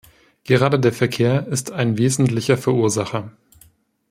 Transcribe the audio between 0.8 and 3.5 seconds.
Verkehr ist ein wesentlicher Verursacher.